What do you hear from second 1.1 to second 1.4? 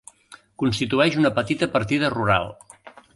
una